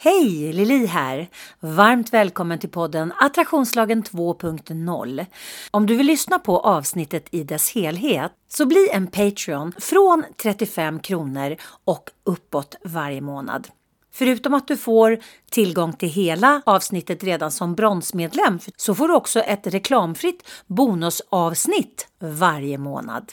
[0.00, 0.52] Hej!
[0.52, 1.28] Lili här!
[1.60, 5.26] Varmt välkommen till podden Attraktionslagen 2.0.
[5.70, 11.00] Om du vill lyssna på avsnittet i dess helhet så bli en Patreon från 35
[11.00, 13.68] kronor och uppåt varje månad.
[14.12, 15.18] Förutom att du får
[15.50, 22.78] tillgång till hela avsnittet redan som bronsmedlem så får du också ett reklamfritt bonusavsnitt varje
[22.78, 23.32] månad.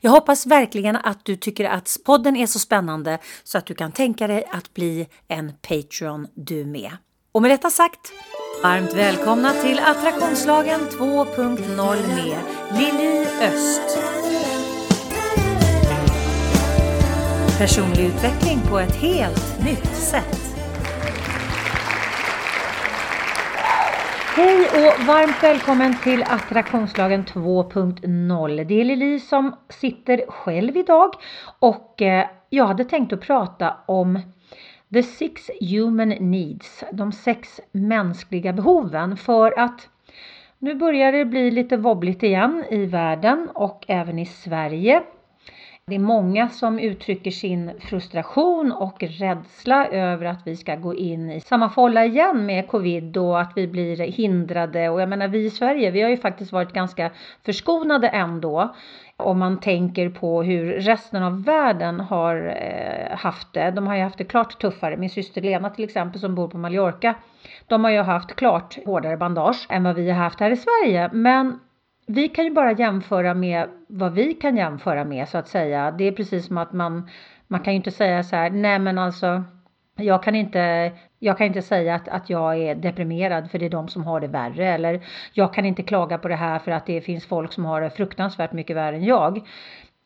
[0.00, 3.92] Jag hoppas verkligen att du tycker att podden är så spännande så att du kan
[3.92, 6.96] tänka dig att bli en Patreon du med.
[7.32, 8.12] Och med detta sagt,
[8.62, 12.38] varmt välkomna till Attraktionslagen 2.0 med
[12.78, 13.98] Lili Öst.
[17.58, 20.37] Personlig utveckling på ett helt nytt sätt.
[24.38, 28.64] Hej och varmt välkommen till Attraktionslagen 2.0.
[28.64, 31.14] Det är Lili som sitter själv idag
[31.58, 34.20] och eh, jag hade tänkt att prata om
[34.92, 39.88] The Six Human Needs, de sex mänskliga behoven för att
[40.58, 45.02] nu börjar det bli lite wobbligt igen i världen och även i Sverige.
[45.88, 51.30] Det är många som uttrycker sin frustration och rädsla över att vi ska gå in
[51.30, 54.88] i samma folla igen med covid och att vi blir hindrade.
[54.88, 57.10] Och jag menar, vi i Sverige, vi har ju faktiskt varit ganska
[57.44, 58.74] förskonade ändå.
[59.16, 63.70] Om man tänker på hur resten av världen har eh, haft det.
[63.70, 64.96] De har ju haft det klart tuffare.
[64.96, 67.14] Min syster Lena till exempel som bor på Mallorca.
[67.66, 71.10] De har ju haft klart hårdare bandage än vad vi har haft här i Sverige.
[71.12, 71.58] Men
[72.08, 75.90] vi kan ju bara jämföra med vad vi kan jämföra med så att säga.
[75.90, 77.10] Det är precis som att man,
[77.46, 79.44] man kan ju inte säga så här, nej men alltså
[79.96, 83.70] jag kan inte, jag kan inte säga att, att jag är deprimerad för det är
[83.70, 86.86] de som har det värre eller jag kan inte klaga på det här för att
[86.86, 89.46] det finns folk som har det fruktansvärt mycket värre än jag.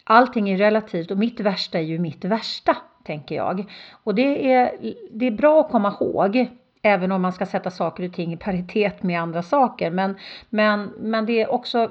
[0.05, 3.73] Allting är relativt och mitt värsta är ju mitt värsta, tänker jag.
[4.05, 4.73] Och det är,
[5.11, 6.49] det är bra att komma ihåg
[6.83, 9.91] även om man ska sätta saker och ting i paritet med andra saker.
[9.91, 10.17] Men,
[10.51, 11.91] men, men det är också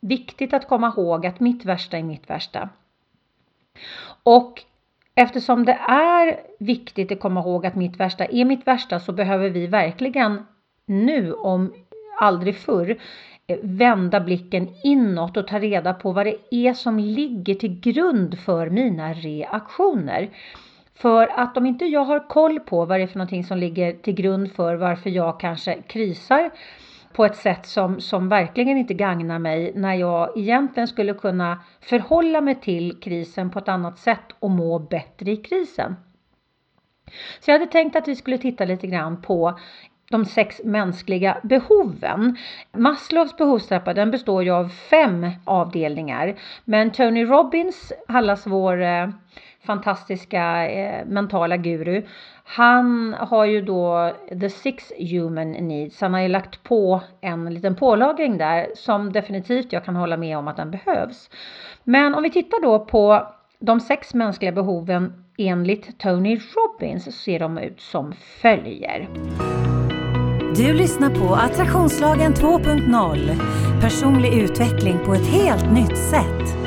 [0.00, 2.68] viktigt att komma ihåg att mitt värsta är mitt värsta.
[4.22, 4.62] Och
[5.14, 9.50] eftersom det är viktigt att komma ihåg att mitt värsta är mitt värsta så behöver
[9.50, 10.46] vi verkligen
[10.86, 11.74] nu om
[12.20, 12.98] aldrig förr
[13.62, 18.70] vända blicken inåt och ta reda på vad det är som ligger till grund för
[18.70, 20.30] mina reaktioner.
[20.94, 23.92] För att om inte jag har koll på vad det är för någonting som ligger
[23.92, 26.50] till grund för varför jag kanske krisar
[27.12, 32.40] på ett sätt som, som verkligen inte gagnar mig när jag egentligen skulle kunna förhålla
[32.40, 35.96] mig till krisen på ett annat sätt och må bättre i krisen.
[37.40, 39.58] Så jag hade tänkt att vi skulle titta lite grann på
[40.10, 42.36] de sex mänskliga behoven.
[42.72, 46.34] Maslows behovstrappa den består ju av fem avdelningar.
[46.64, 49.08] Men Tony Robbins, allas vår eh,
[49.66, 52.02] fantastiska eh, mentala guru.
[52.44, 56.00] Han har ju då the six human needs.
[56.00, 60.38] Han har ju lagt på en liten pålagring där som definitivt jag kan hålla med
[60.38, 61.30] om att den behövs.
[61.84, 63.26] Men om vi tittar då på
[63.58, 69.08] de sex mänskliga behoven enligt Tony Robbins så ser de ut som följer.
[70.56, 73.80] Du lyssnar på Attraktionslagen 2.0.
[73.80, 76.63] Personlig utveckling på ett helt nytt sätt.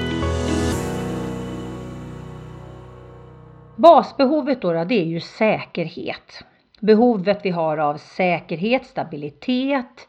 [3.77, 6.43] Basbehovet då, det är ju säkerhet.
[6.79, 10.07] Behovet vi har av säkerhet, stabilitet,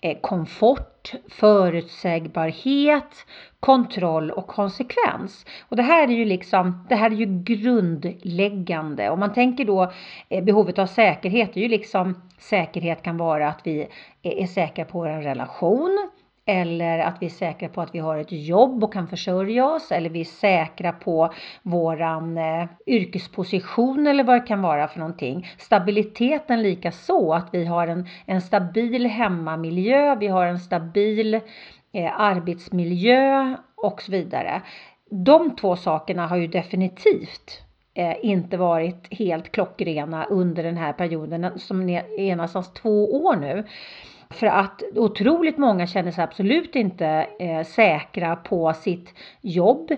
[0.00, 3.26] eh, komfort, förutsägbarhet,
[3.60, 5.46] kontroll och konsekvens.
[5.68, 9.10] Och det här är ju liksom, det här är ju grundläggande.
[9.10, 9.92] Om man tänker då
[10.28, 13.80] eh, behovet av säkerhet, det är ju liksom säkerhet kan vara att vi
[14.22, 16.10] eh, är säkra på vår relation,
[16.46, 19.92] eller att vi är säkra på att vi har ett jobb och kan försörja oss
[19.92, 25.48] eller vi är säkra på våran eh, yrkesposition eller vad det kan vara för någonting.
[25.58, 31.34] Stabiliteten lika så att vi har en, en stabil hemmamiljö, vi har en stabil
[31.92, 34.62] eh, arbetsmiljö och så vidare.
[35.10, 37.62] De två sakerna har ju definitivt
[37.94, 43.64] eh, inte varit helt klockrena under den här perioden som är nästan två år nu.
[44.30, 49.90] För att otroligt många känner sig absolut inte eh, säkra på sitt jobb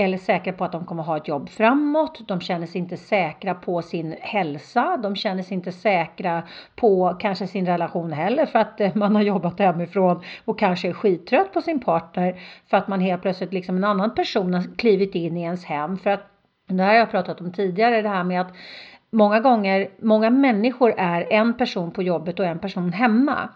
[0.00, 2.28] eller säkra på att de kommer ha ett jobb framåt.
[2.28, 4.96] De känner sig inte säkra på sin hälsa.
[4.96, 6.42] De känner sig inte säkra
[6.76, 10.92] på kanske sin relation heller för att eh, man har jobbat hemifrån och kanske är
[10.92, 12.40] skittrött på sin partner
[12.70, 15.98] för att man helt plötsligt liksom en annan person har klivit in i ens hem.
[15.98, 16.26] För att
[16.68, 18.52] det här har jag pratat om tidigare, det här med att
[19.10, 23.48] många gånger, många människor är en person på jobbet och en person hemma.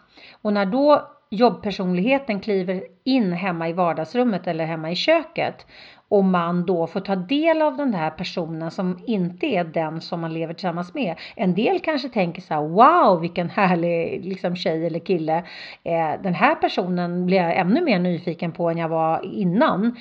[0.42, 5.66] Och när då jobbpersonligheten kliver in hemma i vardagsrummet eller hemma i köket
[6.12, 10.20] och man då får ta del av den här personen som inte är den som
[10.20, 11.16] man lever tillsammans med.
[11.36, 15.36] En del kanske tänker så här, wow vilken härlig liksom, tjej eller kille.
[15.84, 19.96] Eh, den här personen blir jag ännu mer nyfiken på än jag var innan.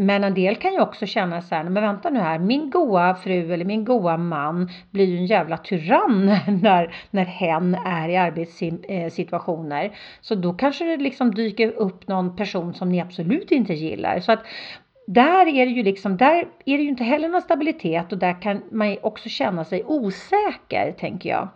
[0.00, 3.14] Men en del kan ju också känna så här, men vänta nu här, min goa
[3.14, 6.26] fru eller min goa man blir ju en jävla tyrann
[6.62, 9.96] när, när hen är i arbetssituationer.
[10.20, 14.20] Så då kanske det liksom dyker upp någon person som ni absolut inte gillar.
[14.20, 14.40] Så att
[15.06, 18.42] där är det ju liksom, där är det ju inte heller någon stabilitet och där
[18.42, 21.48] kan man också känna sig osäker, tänker jag.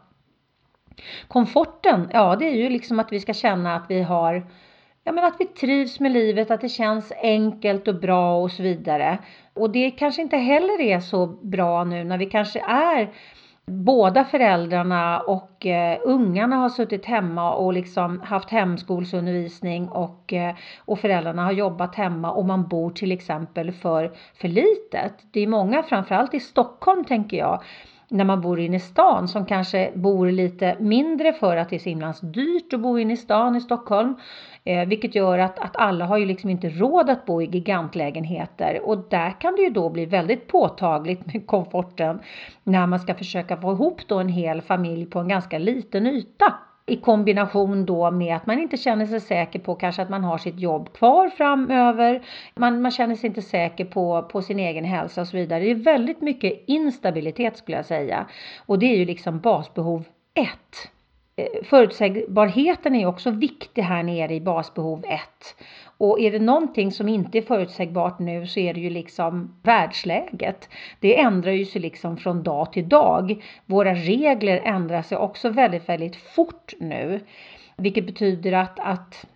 [1.29, 4.47] Komforten, ja det är ju liksom att vi ska känna att vi har
[5.05, 8.63] ja, men att vi trivs med livet, att det känns enkelt och bra och så
[8.63, 9.19] vidare.
[9.55, 13.13] Och det kanske inte heller är så bra nu när vi kanske är
[13.67, 20.99] båda föräldrarna och eh, ungarna har suttit hemma och liksom haft hemskolsundervisning och, eh, och
[20.99, 25.13] föräldrarna har jobbat hemma och man bor till exempel för, för litet.
[25.31, 27.63] Det är många, framförallt i Stockholm tänker jag,
[28.09, 31.81] när man bor inne i stan som kanske bor lite mindre för att det är
[31.81, 34.15] så himla dyrt att bo inne i stan i Stockholm.
[34.65, 38.81] Eh, vilket gör att, att alla har ju liksom inte råd att bo i gigantlägenheter
[38.83, 42.21] och där kan det ju då bli väldigt påtagligt med komforten
[42.63, 46.55] när man ska försöka få ihop då en hel familj på en ganska liten yta
[46.87, 50.39] i kombination då med att man inte känner sig säker på kanske att man har
[50.39, 52.23] sitt jobb kvar framöver.
[52.55, 55.65] Man, man känner sig inte säker på, på sin egen hälsa och så vidare.
[55.65, 58.27] Det är väldigt mycket instabilitet skulle jag säga.
[58.67, 60.05] Och det är ju liksom basbehov
[60.35, 60.49] 1.
[61.37, 65.21] Eh, förutsägbarheten är också viktig här nere i basbehov 1.
[65.99, 70.69] Och är det någonting som inte är förutsägbart nu så är det ju liksom världsläget.
[71.01, 73.45] Det ändrar ju sig liksom från dag till dag.
[73.67, 77.21] Våra regler ändrar sig också väldigt, väldigt fort nu.
[77.77, 79.27] Vilket betyder att, att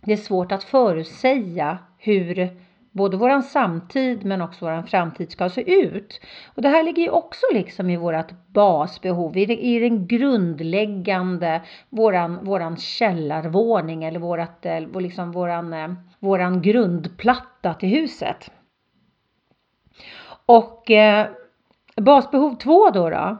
[0.00, 2.50] det är svårt att förutsäga hur
[2.92, 6.20] både våran samtid men också våran framtid ska se ut.
[6.54, 12.44] Och det här ligger ju också liksom i vårat basbehov, i, i den grundläggande, våran,
[12.44, 18.50] våran källarvåning eller vårat, eh, liksom våran, eh, våran grundplatta till huset.
[20.46, 21.26] Och eh,
[21.96, 23.38] basbehov två då, då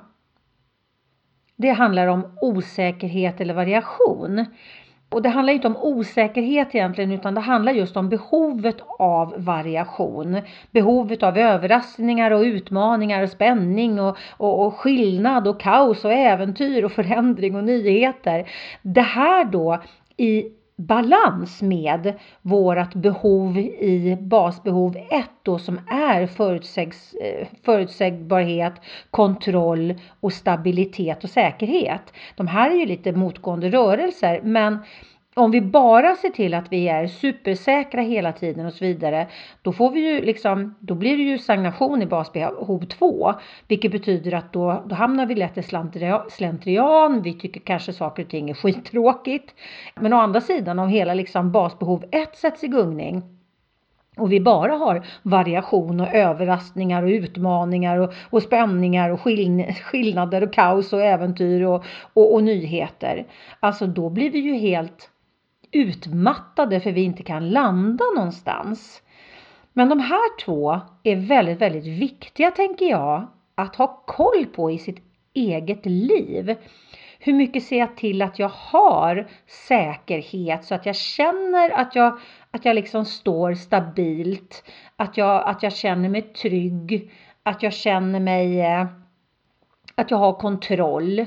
[1.56, 4.46] det handlar om osäkerhet eller variation.
[5.12, 10.40] Och det handlar inte om osäkerhet egentligen utan det handlar just om behovet av variation.
[10.70, 16.84] Behovet av överraskningar och utmaningar och spänning och, och, och skillnad och kaos och äventyr
[16.84, 18.48] och förändring och nyheter.
[18.82, 19.82] Det här då
[20.16, 20.44] i
[20.86, 25.06] balans med vårat behov i basbehov 1
[25.42, 28.72] då som är förutsägs, eh, förutsägbarhet,
[29.10, 32.12] kontroll och stabilitet och säkerhet.
[32.36, 34.78] De här är ju lite motgående rörelser men
[35.34, 39.26] om vi bara ser till att vi är supersäkra hela tiden och så vidare,
[39.62, 43.34] då får vi ju liksom, då blir det ju stagnation i basbehov 2,
[43.68, 45.62] vilket betyder att då, då hamnar vi lätt i
[46.30, 49.54] slentrian, vi tycker kanske saker och ting är skittråkigt.
[49.94, 53.22] Men å andra sidan om hela liksom basbehov 1 sätts i gungning,
[54.16, 59.20] och vi bara har variation och överraskningar och utmaningar och, och spänningar och
[59.84, 63.26] skillnader och kaos och äventyr och, och, och nyheter.
[63.60, 65.11] Alltså då blir vi ju helt
[65.72, 69.02] utmattade för vi inte kan landa någonstans.
[69.72, 74.78] Men de här två är väldigt, väldigt viktiga tänker jag att ha koll på i
[74.78, 75.02] sitt
[75.34, 76.56] eget liv.
[77.18, 82.18] Hur mycket ser jag till att jag har säkerhet så att jag känner att jag,
[82.50, 84.64] att jag liksom står stabilt,
[84.96, 87.10] att jag, att jag känner mig trygg,
[87.42, 88.86] att jag känner mig, eh,
[89.94, 91.26] att jag har kontroll.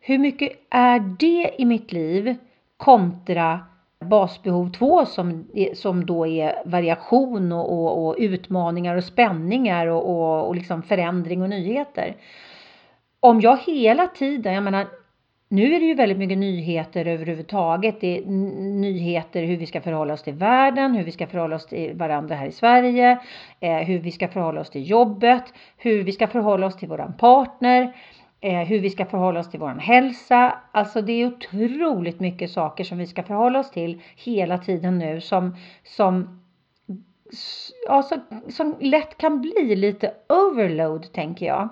[0.00, 2.36] Hur mycket är det i mitt liv
[2.76, 3.60] kontra
[4.00, 10.48] basbehov 2 som, som då är variation och, och, och utmaningar och spänningar och, och,
[10.48, 12.16] och liksom förändring och nyheter.
[13.20, 14.86] Om jag hela tiden, jag menar
[15.48, 18.00] nu är det ju väldigt mycket nyheter överhuvudtaget.
[18.00, 18.26] Det är
[18.80, 22.34] nyheter hur vi ska förhålla oss till världen, hur vi ska förhålla oss till varandra
[22.34, 23.18] här i Sverige,
[23.60, 25.44] eh, hur vi ska förhålla oss till jobbet,
[25.76, 27.92] hur vi ska förhålla oss till våran partner
[28.40, 30.58] Eh, hur vi ska förhålla oss till vår hälsa.
[30.72, 35.20] Alltså det är otroligt mycket saker som vi ska förhålla oss till hela tiden nu
[35.20, 36.40] som, som,
[37.86, 41.68] ja, som, som lätt kan bli lite overload tänker jag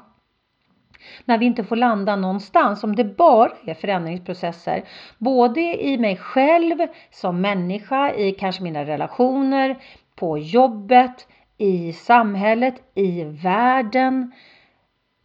[1.24, 4.84] när vi inte får landa någonstans, om det bara är förändringsprocesser,
[5.18, 6.78] både i mig själv
[7.10, 9.76] som människa, i kanske mina relationer,
[10.14, 11.26] på jobbet,
[11.58, 14.32] i samhället, i världen,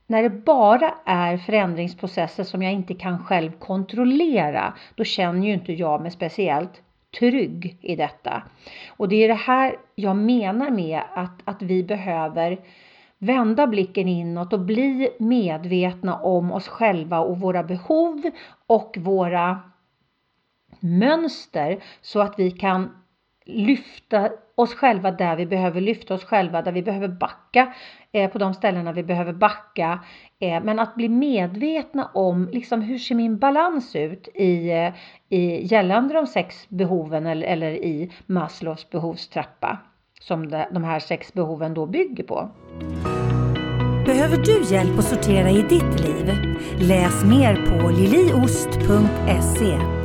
[0.09, 5.73] när det bara är förändringsprocesser som jag inte kan själv kontrollera, då känner ju inte
[5.73, 6.81] jag mig speciellt
[7.19, 8.43] trygg i detta.
[8.89, 12.59] Och det är det här jag menar med att, att vi behöver
[13.17, 18.21] vända blicken inåt och bli medvetna om oss själva och våra behov
[18.67, 19.59] och våra
[20.79, 22.89] mönster så att vi kan
[23.49, 27.73] lyfta oss själva där vi behöver lyfta oss själva, där vi behöver backa
[28.11, 29.99] eh, på de ställena vi behöver backa.
[30.39, 34.93] Eh, men att bli medvetna om liksom hur ser min balans ut i, eh,
[35.29, 39.77] i gällande de sex behoven eller, eller i Maslows behovstrappa
[40.21, 42.49] som de, de här sex behoven då bygger på.
[44.05, 46.33] Behöver du hjälp att sortera i ditt liv?
[46.79, 49.98] Läs mer på liliost.se.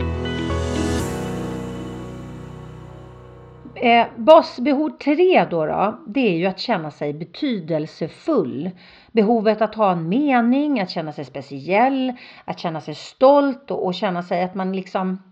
[3.84, 8.70] Eh, basbehov 3 då, då, det är ju att känna sig betydelsefull.
[9.12, 12.12] Behovet att ha en mening, att känna sig speciell,
[12.44, 15.22] att känna sig stolt och, och känna sig att man liksom,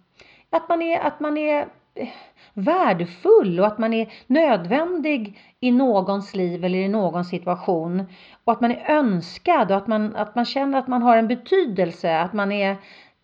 [0.50, 2.09] att man är, att man är eh,
[2.54, 8.04] värdefull och att man är nödvändig i någons liv eller i någon situation.
[8.44, 11.28] Och att man är önskad och att man, att man känner att man har en
[11.28, 12.76] betydelse, att man är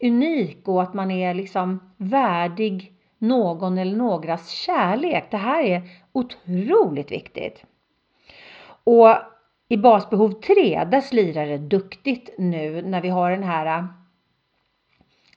[0.03, 5.31] unik och att man är liksom värdig någon eller någras kärlek.
[5.31, 5.83] Det här är
[6.13, 7.65] otroligt viktigt.
[8.85, 9.17] Och
[9.69, 13.89] i basbehov 3, där slirar det duktigt nu när vi har den här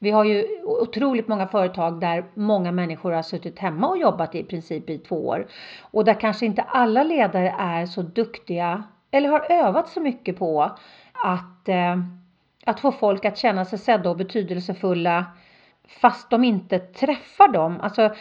[0.03, 4.43] vi har ju otroligt många företag där många människor har suttit hemma och jobbat i
[4.43, 5.47] princip i två år.
[5.81, 10.61] Och där kanske inte alla ledare är så duktiga eller har övat så mycket på
[11.23, 11.97] att, eh,
[12.65, 15.25] att få folk att känna sig sedda och betydelsefulla
[15.99, 17.79] fast de inte träffar dem.
[17.81, 18.15] Alltså,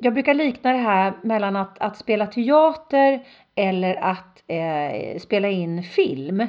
[0.00, 5.82] jag brukar likna det här mellan att, att spela teater eller att eh, spela in
[5.82, 6.46] film.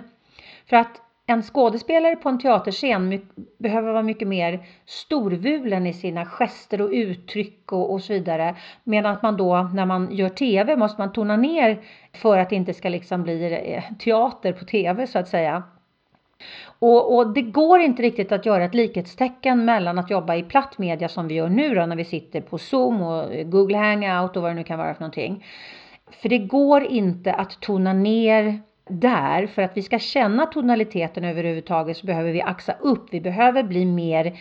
[0.70, 3.22] För att en skådespelare på en teaterscen
[3.60, 8.56] behöver vara mycket mer storvulen i sina gester och uttryck och, och så vidare.
[8.84, 11.82] Medan att man då när man gör TV måste man tona ner
[12.14, 15.64] för att det inte ska liksom bli eh, teater på TV så att säga.
[16.80, 20.78] Och, och, det går inte riktigt att göra ett likhetstecken mellan att jobba i platt
[20.78, 24.42] media som vi gör nu då när vi sitter på Zoom och Google Hangout och
[24.42, 25.46] vad det nu kan vara för någonting.
[26.12, 29.48] För det går inte att tona ner där.
[29.48, 33.08] För att vi ska känna tonaliteten överhuvudtaget så behöver vi axa upp.
[33.12, 34.38] Vi behöver bli mer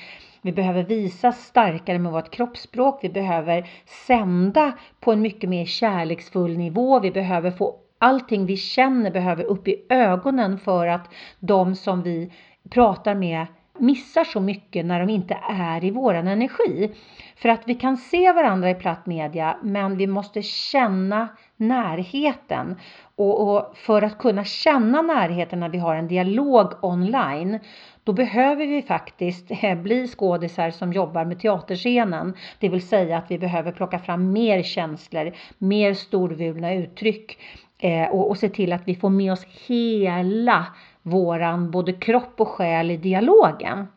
[0.46, 2.98] vi behöver visa starkare med vårt kroppsspråk.
[3.02, 3.68] Vi behöver
[4.06, 7.00] sända på en mycket mer kärleksfull nivå.
[7.00, 12.32] Vi behöver få allting vi känner behöver upp i ögonen för att de som vi
[12.70, 13.46] pratar med
[13.78, 16.92] missar så mycket när de inte är i våran energi.
[17.36, 22.76] För att vi kan se varandra i platt media men vi måste känna närheten.
[23.16, 27.58] Och, och, för att kunna känna närheten när vi har en dialog online
[28.04, 32.34] då behöver vi faktiskt eh, bli skådisar som jobbar med teaterscenen.
[32.60, 37.38] Det vill säga att vi behöver plocka fram mer känslor, mer storvulna uttryck
[37.78, 40.66] eh, och, och se till att vi får med oss hela
[41.02, 43.88] våran både kropp och själ i dialogen.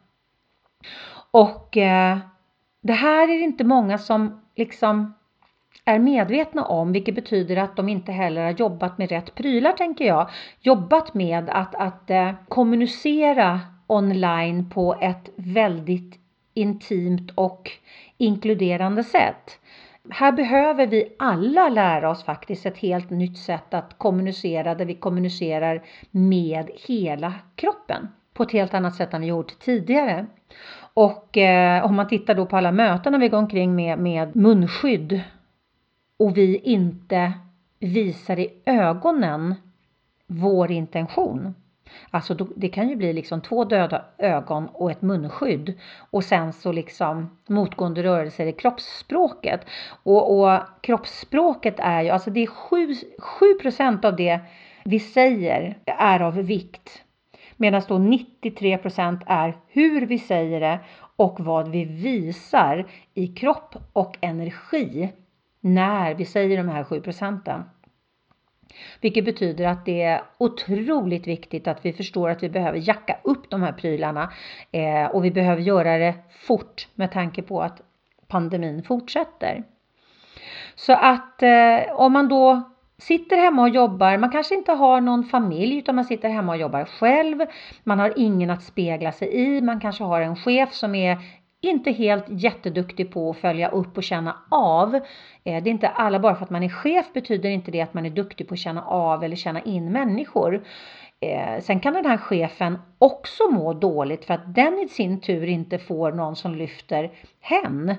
[1.31, 2.17] Och eh,
[2.81, 5.13] det här är det inte många som liksom
[5.85, 10.05] är medvetna om, vilket betyder att de inte heller har jobbat med rätt prylar tänker
[10.05, 10.29] jag.
[10.59, 16.19] Jobbat med att, att eh, kommunicera online på ett väldigt
[16.53, 17.71] intimt och
[18.17, 19.59] inkluderande sätt.
[20.11, 24.95] Här behöver vi alla lära oss faktiskt ett helt nytt sätt att kommunicera där vi
[24.95, 30.25] kommunicerar med hela kroppen på ett helt annat sätt än vi gjort tidigare.
[30.93, 34.35] Och eh, om man tittar då på alla möten när vi går omkring med, med
[34.35, 35.21] munskydd
[36.17, 37.33] och vi inte
[37.79, 39.55] visar i ögonen
[40.27, 41.55] vår intention.
[42.11, 45.79] Alltså det kan ju bli liksom två döda ögon och ett munskydd
[46.09, 49.61] och sen så liksom motgående rörelser i kroppsspråket.
[50.03, 53.45] Och, och kroppsspråket är ju, alltså det är 7, 7
[54.03, 54.39] av det
[54.83, 57.03] vi säger är av vikt.
[57.57, 60.79] Medan då 93% är hur vi säger det
[61.15, 65.13] och vad vi visar i kropp och energi
[65.59, 67.63] när vi säger de här 7 procenten.
[69.01, 73.49] Vilket betyder att det är otroligt viktigt att vi förstår att vi behöver jacka upp
[73.49, 74.33] de här prylarna
[74.71, 77.81] eh, och vi behöver göra det fort med tanke på att
[78.27, 79.63] pandemin fortsätter.
[80.75, 85.23] Så att eh, om man då sitter hemma och jobbar, man kanske inte har någon
[85.23, 87.39] familj utan man sitter hemma och jobbar själv.
[87.83, 91.17] Man har ingen att spegla sig i, man kanske har en chef som är
[91.61, 94.95] inte helt jätteduktig på att följa upp och känna av.
[94.95, 95.01] Eh,
[95.43, 98.05] det är inte alla, bara för att man är chef betyder inte det att man
[98.05, 100.63] är duktig på att känna av eller känna in människor.
[101.19, 105.47] Eh, sen kan den här chefen också må dåligt för att den i sin tur
[105.47, 107.11] inte får någon som lyfter
[107.41, 107.95] hen.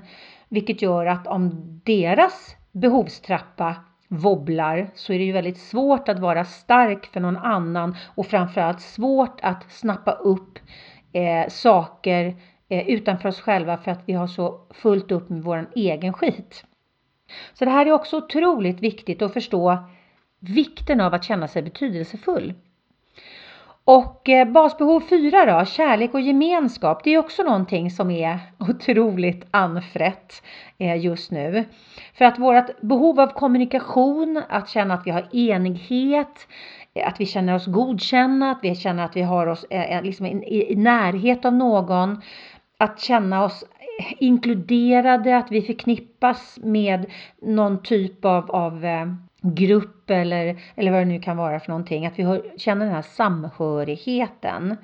[0.49, 1.51] Vilket gör att om
[1.85, 3.77] deras behovstrappa
[4.09, 8.81] wobblar så är det ju väldigt svårt att vara stark för någon annan och framförallt
[8.81, 10.59] svårt att snappa upp
[11.13, 12.35] eh, saker eh,
[12.71, 16.65] Eh, utanför oss själva för att vi har så fullt upp med vår egen skit.
[17.53, 19.79] Så det här är också otroligt viktigt att förstå
[20.41, 22.55] vikten av att känna sig betydelsefull.
[23.85, 29.47] Och eh, basbehov 4 då, kärlek och gemenskap, det är också någonting som är otroligt
[29.51, 30.43] anfrätt
[30.79, 31.65] eh, just nu.
[32.15, 36.49] För att vårt behov av kommunikation, att känna att vi har enighet,
[36.95, 40.27] eh, att vi känner oss godkända, att vi känner att vi har oss eh, liksom
[40.27, 42.23] i närhet av någon,
[42.81, 43.65] att känna oss
[44.19, 47.07] inkluderade, att vi förknippas med
[47.43, 49.07] någon typ av, av eh,
[49.43, 52.07] grupp eller, eller vad det nu kan vara för någonting.
[52.07, 54.77] Att vi känner den här samhörigheten.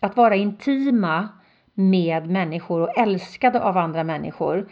[0.00, 1.28] Att vara intima
[1.74, 4.68] med människor och älskade av andra människor.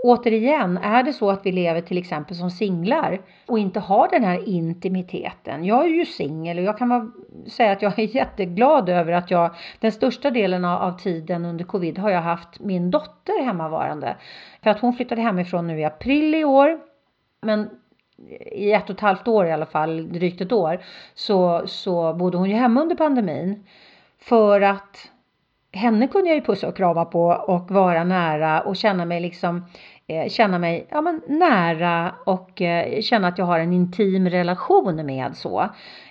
[0.00, 4.24] Återigen, är det så att vi lever till exempel som singlar och inte har den
[4.24, 5.64] här intimiteten.
[5.64, 7.12] Jag är ju singel och jag kan
[7.46, 11.98] säga att jag är jätteglad över att jag den största delen av tiden under covid
[11.98, 14.16] har jag haft min dotter hemmavarande.
[14.62, 16.80] För att hon flyttade hemifrån nu i april i år.
[17.40, 17.70] Men
[18.52, 20.80] i ett och ett halvt år i alla fall, drygt ett år,
[21.14, 23.66] så, så bodde hon ju hemma under pandemin.
[24.18, 25.10] För att
[25.78, 29.64] henne kunde jag ju pussa och krama på och vara nära och känna mig liksom
[30.06, 35.06] eh, känna mig ja, men nära och eh, känna att jag har en intim relation
[35.06, 35.68] med så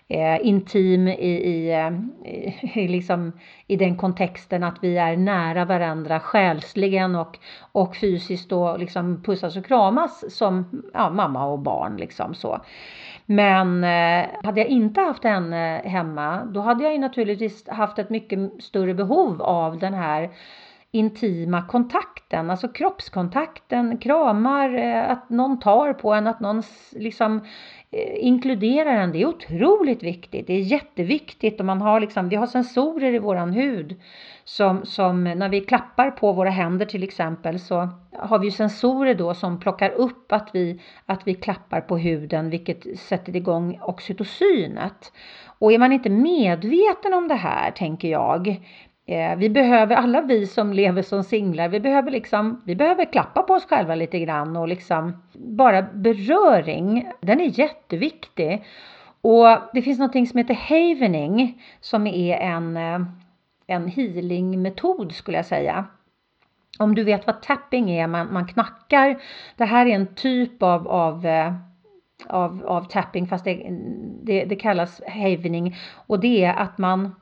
[0.07, 3.31] eh, intim i, i, eh, i, liksom,
[3.67, 7.37] i den kontexten att vi är nära varandra själsligen och,
[7.71, 11.97] och fysiskt och liksom pussas och kramas som ja, mamma och barn.
[11.97, 12.61] Liksom så.
[13.29, 18.09] Men eh, hade jag inte haft henne hemma då hade jag ju naturligtvis haft ett
[18.09, 20.29] mycket större behov av den här
[20.97, 27.41] intima kontakten, alltså kroppskontakten, kramar, eh, att någon tar på en, att någon liksom
[27.91, 29.11] eh, inkluderar en.
[29.11, 30.47] Det är otroligt viktigt.
[30.47, 31.59] Det är jätteviktigt.
[31.59, 33.95] Och man har liksom, vi har sensorer i våran hud
[34.43, 39.33] som, som när vi klappar på våra händer till exempel så har vi sensorer då
[39.33, 45.11] som plockar upp att vi, att vi klappar på huden vilket sätter igång oxytocinet.
[45.59, 48.61] Och är man inte medveten om det här tänker jag
[49.09, 53.41] Eh, vi behöver, alla vi som lever som singlar, vi behöver liksom, vi behöver klappa
[53.41, 58.65] på oss själva lite grann och liksom bara beröring, den är jätteviktig.
[59.21, 62.99] Och det finns någonting som heter havening som är en, eh,
[63.67, 65.85] en healingmetod skulle jag säga.
[66.79, 69.21] Om du vet vad tapping är, man, man knackar.
[69.57, 71.53] Det här är en typ av, av eh,
[72.27, 73.67] av, av tapping fast det,
[74.23, 75.75] det, det kallas havening
[76.07, 77.15] och det är att man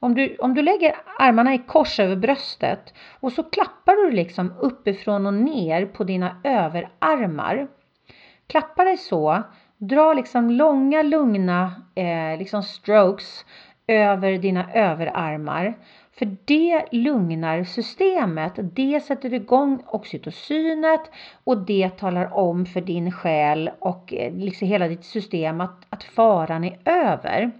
[0.00, 4.54] om du, om du lägger armarna i kors över bröstet och så klappar du liksom
[4.60, 7.68] uppifrån och ner på dina överarmar.
[8.46, 9.42] Klappa dig så,
[9.78, 13.44] dra liksom långa lugna eh, liksom strokes
[13.86, 15.74] över dina överarmar.
[16.12, 21.00] För det lugnar systemet, det sätter igång oxytocinet
[21.44, 26.04] och det talar om för din själ och eh, liksom hela ditt system att, att
[26.04, 27.52] faran är över.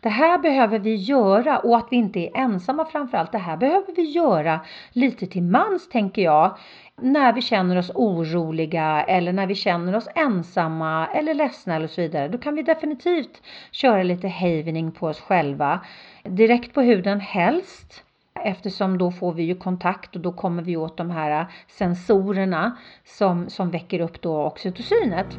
[0.00, 3.32] Det här behöver vi göra och att vi inte är ensamma framförallt.
[3.32, 4.60] Det här behöver vi göra
[4.92, 6.56] lite till mans tänker jag.
[7.02, 12.00] När vi känner oss oroliga eller när vi känner oss ensamma eller ledsna eller så
[12.00, 12.28] vidare.
[12.28, 15.80] Då kan vi definitivt köra lite havening på oss själva.
[16.24, 18.04] Direkt på huden helst
[18.44, 23.48] eftersom då får vi ju kontakt och då kommer vi åt de här sensorerna som,
[23.48, 25.38] som väcker upp då oxytocinet.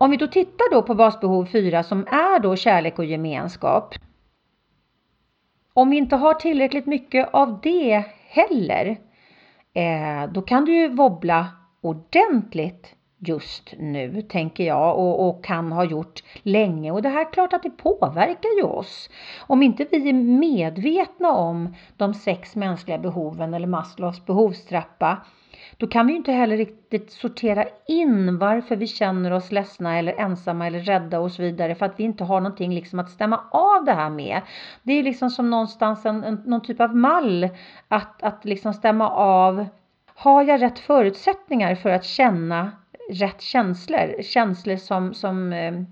[0.00, 3.94] Om vi då tittar då på basbehov 4 som är då kärlek och gemenskap.
[5.74, 8.86] Om vi inte har tillräckligt mycket av det heller,
[9.74, 11.46] eh, då kan du ju wobbla
[11.80, 16.90] ordentligt just nu, tänker jag, och, och, kan ha gjort länge.
[16.90, 19.10] Och det här är klart att det påverkar ju oss.
[19.46, 25.16] Om inte vi är medvetna om de sex mänskliga behoven eller Maslows behovstrappa,
[25.80, 30.12] då kan vi ju inte heller riktigt sortera in varför vi känner oss ledsna eller
[30.12, 33.40] ensamma eller rädda och så vidare för att vi inte har någonting liksom att stämma
[33.50, 34.40] av det här med.
[34.82, 37.48] Det är liksom som någonstans en, en någon typ av mall
[37.88, 39.66] att, att liksom stämma av.
[40.14, 42.72] Har jag rätt förutsättningar för att känna
[43.12, 44.22] rätt känslor?
[44.22, 45.82] Känslor som, som, eh,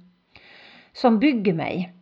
[0.93, 1.98] som bygger mig.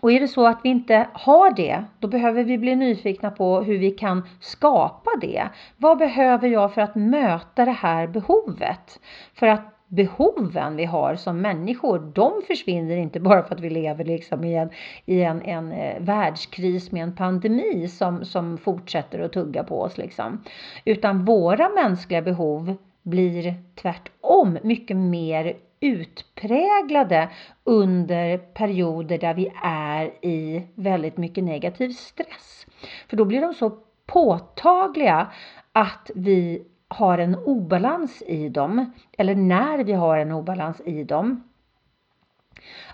[0.00, 3.60] Och är det så att vi inte har det, då behöver vi bli nyfikna på
[3.60, 5.48] hur vi kan skapa det.
[5.76, 9.00] Vad behöver jag för att möta det här behovet?
[9.34, 14.04] För att behoven vi har som människor, de försvinner inte bara för att vi lever
[14.04, 14.70] liksom i en,
[15.06, 19.98] i en, en eh, världskris med en pandemi som, som fortsätter att tugga på oss.
[19.98, 20.44] Liksom.
[20.84, 27.28] Utan våra mänskliga behov blir tvärtom mycket mer utpräglade
[27.64, 32.66] under perioder där vi är i väldigt mycket negativ stress.
[33.08, 35.32] För då blir de så påtagliga
[35.72, 41.42] att vi har en obalans i dem, eller när vi har en obalans i dem.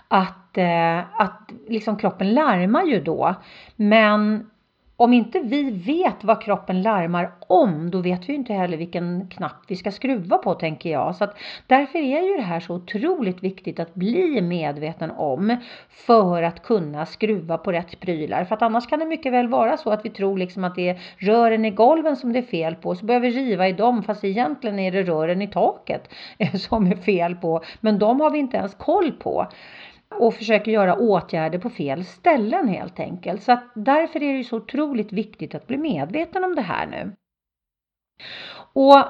[0.07, 3.35] Att, eh, att liksom kroppen larmar ju då.
[3.75, 4.49] Men
[4.97, 9.63] om inte vi vet vad kroppen larmar om, då vet vi inte heller vilken knapp
[9.67, 11.15] vi ska skruva på, tänker jag.
[11.15, 15.57] Så att därför är ju det här så otroligt viktigt att bli medveten om
[15.89, 18.45] för att kunna skruva på rätt prylar.
[18.45, 20.89] För att annars kan det mycket väl vara så att vi tror liksom att det
[20.89, 24.03] är rören i golven som det är fel på, så börjar vi riva i dem,
[24.03, 26.09] fast egentligen är det rören i taket
[26.53, 27.61] som är fel på.
[27.79, 29.47] Men de har vi inte ens koll på
[30.09, 33.43] och försöker göra åtgärder på fel ställen helt enkelt.
[33.43, 36.87] Så att därför är det ju så otroligt viktigt att bli medveten om det här
[36.87, 37.11] nu.
[38.73, 39.05] Och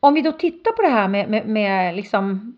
[0.00, 2.56] om vi då tittar på det här med, med, med liksom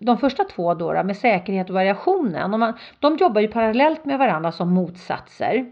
[0.00, 2.54] de första två då, med säkerhet och variationen.
[2.54, 5.70] Och man, de jobbar ju parallellt med varandra som motsatser.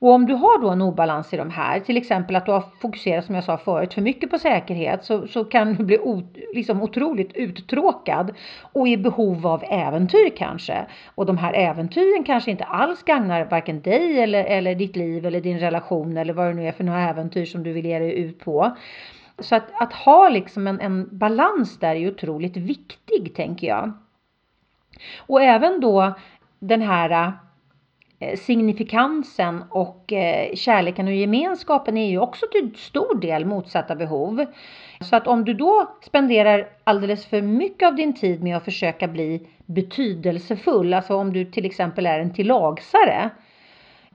[0.00, 2.64] Och om du har då en obalans i de här, till exempel att du har
[2.80, 6.22] fokuserat som jag sa förut för mycket på säkerhet så, så kan du bli o,
[6.54, 8.34] liksom otroligt uttråkad
[8.72, 10.86] och i behov av äventyr kanske.
[11.14, 15.40] Och de här äventyren kanske inte alls gagnar varken dig eller, eller ditt liv eller
[15.40, 18.18] din relation eller vad det nu är för några äventyr som du vill ge dig
[18.18, 18.76] ut på.
[19.38, 23.92] Så att, att ha liksom en, en balans där är otroligt viktig tänker jag.
[25.18, 26.14] Och även då
[26.58, 27.32] den här
[28.22, 34.46] Eh, signifikansen och eh, kärleken och gemenskapen är ju också till stor del motsatta behov.
[35.00, 39.08] Så att om du då spenderar alldeles för mycket av din tid med att försöka
[39.08, 43.30] bli betydelsefull, alltså om du till exempel är en tillagsare,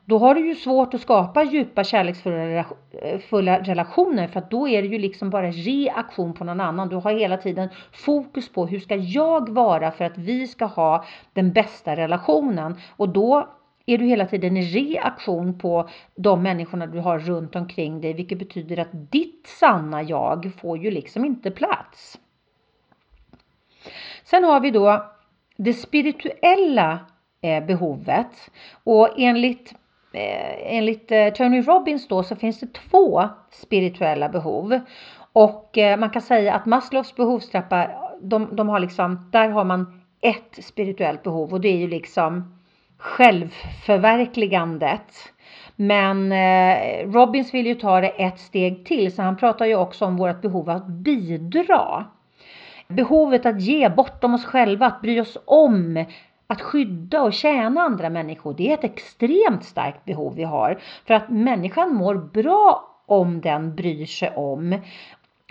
[0.05, 4.81] då har du ju svårt att skapa djupa kärleksfulla eh, relationer för att då är
[4.81, 6.89] det ju liksom bara reaktion på någon annan.
[6.89, 11.05] Du har hela tiden fokus på hur ska jag vara för att vi ska ha
[11.33, 13.47] den bästa relationen och då
[13.85, 18.39] är du hela tiden i reaktion på de människorna du har runt omkring dig, vilket
[18.39, 22.19] betyder att ditt sanna jag får ju liksom inte plats.
[24.23, 25.11] Sen har vi då
[25.57, 26.99] det spirituella
[27.41, 28.51] eh, behovet.
[28.83, 29.73] Och enligt
[30.13, 34.79] eh, enligt eh, Tony Robbins då så finns det två spirituella behov.
[35.33, 37.89] Och man kan säga att Maslows behovstrappa,
[38.21, 41.53] de, de har liksom, där har man ett spirituellt behov.
[41.53, 42.54] Och det är ju liksom
[42.97, 45.31] självförverkligandet.
[45.75, 50.05] Men eh, Robbins vill ju ta det ett steg till så han pratar ju också
[50.05, 52.05] om vårt behov att bidra.
[52.87, 56.05] Behovet att ge bortom oss själva, att bry oss om,
[56.47, 58.53] att skydda och tjäna andra människor.
[58.53, 63.75] Det är ett extremt starkt behov vi har för att människan mår bra om den
[63.75, 64.79] bryr sig om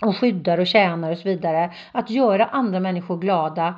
[0.02, 1.72] och skyddar och tjänar och så vidare.
[1.92, 3.74] Att göra andra människor glada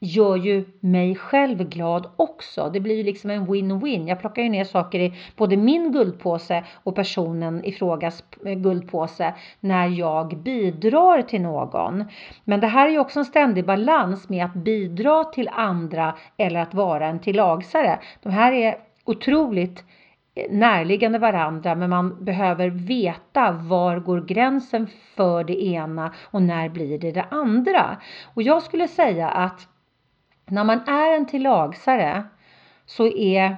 [0.00, 2.70] gör ju mig själv glad också.
[2.72, 4.08] Det blir ju liksom en win-win.
[4.08, 9.86] Jag plockar ju ner saker i både min guldpåse och personen i frågas guldpåse när
[9.86, 12.04] jag bidrar till någon.
[12.44, 16.60] Men det här är ju också en ständig balans med att bidra till andra eller
[16.60, 17.98] att vara en tillagsare.
[18.22, 19.84] De här är otroligt
[20.34, 26.68] eh, närliggande varandra men man behöver veta var går gränsen för det ena och när
[26.68, 27.96] blir det det andra.
[28.34, 29.68] Och jag skulle säga att
[30.50, 32.22] när man är en tillagsare
[32.86, 33.56] så är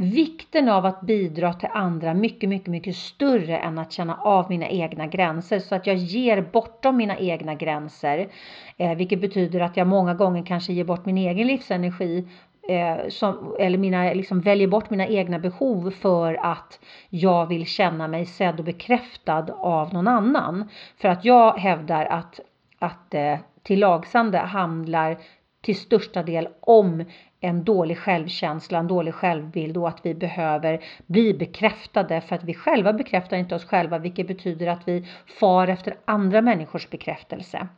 [0.00, 4.68] vikten av att bidra till andra mycket, mycket, mycket större än att känna av mina
[4.68, 8.28] egna gränser så att jag ger bortom mina egna gränser,
[8.76, 12.28] eh, vilket betyder att jag många gånger kanske ger bort min egen livsenergi
[12.68, 18.08] eh, som, eller mina, liksom väljer bort mina egna behov för att jag vill känna
[18.08, 20.68] mig sedd och bekräftad av någon annan.
[20.96, 22.40] För att jag hävdar att,
[22.78, 25.16] att eh, tillagsande handlar
[25.60, 27.04] till största del om
[27.40, 32.54] en dålig självkänsla, en dålig självbild och att vi behöver bli bekräftade för att vi
[32.54, 35.06] själva bekräftar inte oss själva vilket betyder att vi
[35.40, 37.68] far efter andra människors bekräftelse.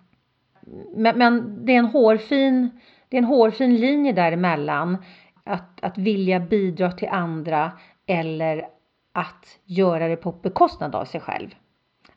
[0.97, 5.05] Men, men det är en hårfin, det är en hårfin linje däremellan
[5.45, 7.73] att, att vilja bidra till andra
[8.07, 8.65] eller
[9.13, 11.55] att göra det på bekostnad av sig själv.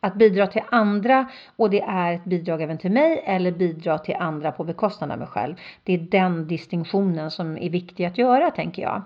[0.06, 4.16] Att bidra till andra och det är ett bidrag även till mig eller bidra till
[4.16, 5.56] andra på bekostnad av mig själv.
[5.84, 9.02] Det är den distinktionen som är viktig att göra tänker jag.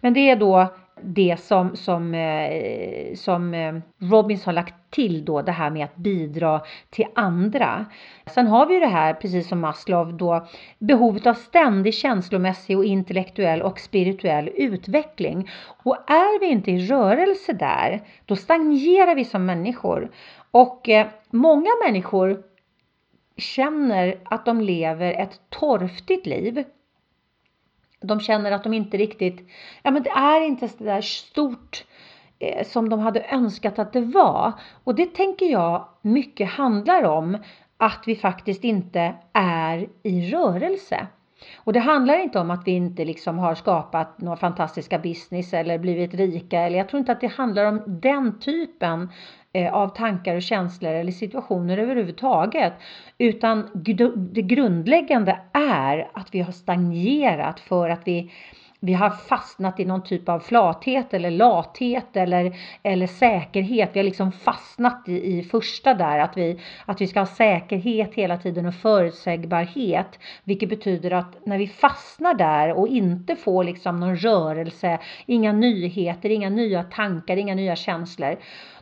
[0.00, 0.68] Men det är då
[1.02, 5.96] det som, som, eh, som eh, Robbins har lagt till då det här med att
[5.96, 7.86] bidra till andra.
[8.26, 10.46] Sen har vi ju det här, precis som Maslow då,
[10.78, 15.50] behovet av ständig känslomässig och intellektuell och spirituell utveckling.
[15.82, 20.10] Och är vi inte i rörelse där, då stagnerar vi som människor.
[20.50, 22.42] Och eh, många människor
[23.36, 26.64] känner att de lever ett torftigt liv
[28.00, 29.48] de känner att de inte riktigt,
[29.82, 31.84] ja men det är inte så där stort
[32.38, 34.52] eh, som de hade önskat att det var.
[34.84, 37.38] Och det tänker jag mycket handlar om
[37.76, 41.06] att vi faktiskt inte är i rörelse.
[41.56, 45.78] Och det handlar inte om att vi inte liksom har skapat några fantastiska business eller
[45.78, 46.60] blivit rika.
[46.60, 49.08] Eller jag tror inte att det handlar om den typen
[49.52, 52.72] eh, av tankar och känslor eller situationer överhuvudtaget.
[53.18, 53.70] Utan
[54.32, 58.32] det grundläggande är att vi har stagnerat för att vi
[58.86, 63.90] vi har fastnat i någon typ av flathet eller lathet eller, eller säkerhet.
[63.92, 68.14] Vi har liksom fastnat i, i första där att vi, att vi ska ha säkerhet
[68.14, 70.18] hela tiden och förutsägbarhet.
[70.44, 76.30] Vilket betyder att när vi fastnar där och inte får liksom någon rörelse, inga nyheter,
[76.30, 78.36] inga nya tankar, inga nya känslor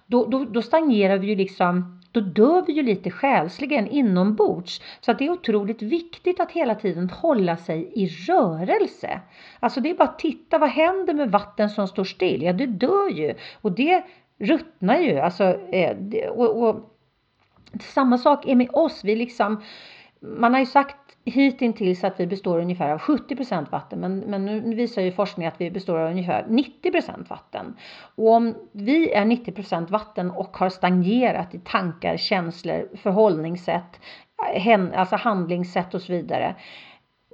[0.07, 4.83] då, då, då stagnerar vi ju liksom, då dör vi ju lite själsligen inombords.
[5.01, 9.21] Så att det är otroligt viktigt att hela tiden hålla sig i rörelse.
[9.61, 12.43] Alltså det är bara att titta, vad händer med vatten som står still?
[12.43, 14.05] Ja, det dör ju och det
[14.39, 15.19] ruttnar ju.
[15.19, 15.97] Alltså, eh,
[16.29, 16.91] och, och,
[17.81, 19.05] samma sak är med oss.
[19.05, 19.63] Vi liksom,
[20.21, 24.75] man har ju sagt hittills att vi består ungefär av 70% vatten men, men nu
[24.75, 27.77] visar ju forskning att vi består av ungefär 90% vatten.
[28.15, 34.01] Och om vi är 90% vatten och har stagnerat i tankar, känslor, förhållningssätt,
[34.95, 36.55] alltså handlingssätt och så vidare.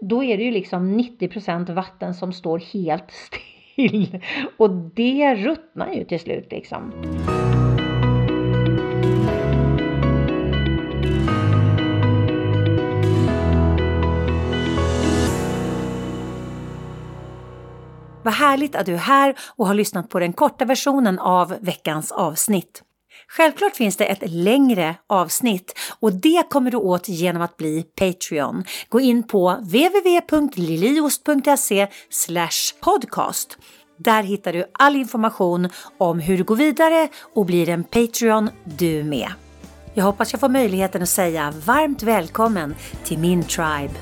[0.01, 4.23] Då är det ju liksom 90% vatten som står helt still
[4.57, 6.93] och det ruttnar ju till slut liksom.
[18.23, 22.13] Vad härligt att du är här och har lyssnat på den korta versionen av veckans
[22.13, 22.83] avsnitt.
[23.29, 28.65] Självklart finns det ett längre avsnitt och det kommer du åt genom att bli Patreon.
[28.89, 31.87] Gå in på www.liliost.se
[32.81, 33.59] podcast.
[33.99, 39.05] Där hittar du all information om hur du går vidare och blir en Patreon du
[39.05, 39.29] med.
[39.95, 43.95] Jag hoppas jag får möjligheten att säga varmt välkommen till min tribe.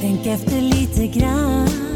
[0.00, 1.95] Tänk efter lite grann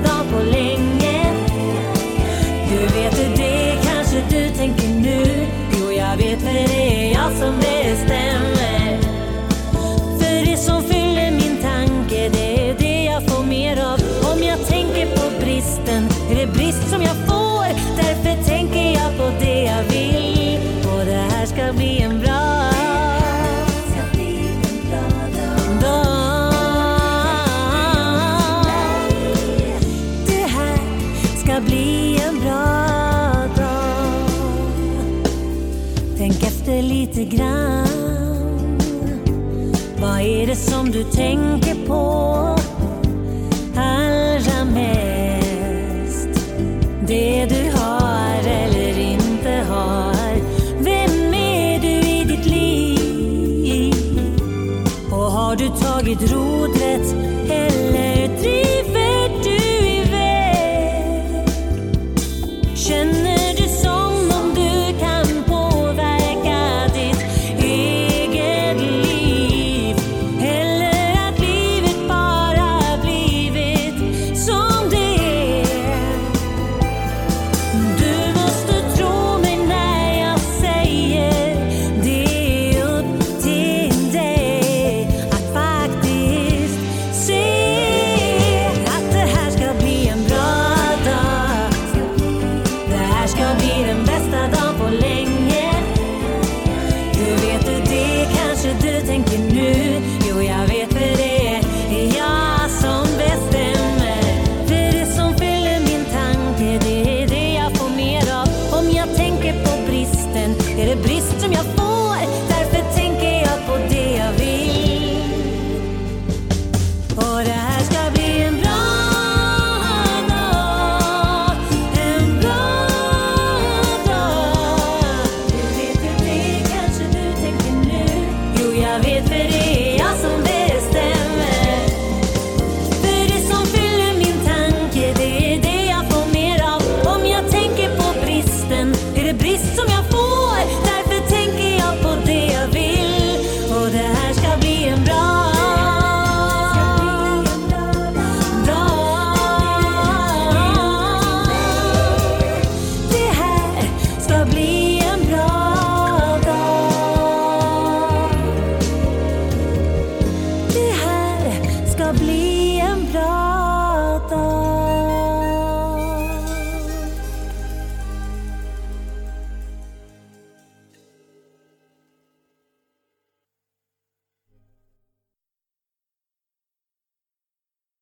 [0.00, 1.34] dag på länge.
[2.68, 3.78] Hur vet du det?
[3.84, 5.46] Kanske du tänker nu?
[5.72, 8.05] Jo, jag vet för det är jag som är
[37.16, 38.78] lite grann.
[40.00, 42.02] Vad är det som du tänker på
[43.76, 46.28] allra mest?
[47.08, 50.36] Det du har eller inte har.
[50.78, 53.94] Vem är du i ditt liv?
[55.10, 56.75] Och har du tagit ro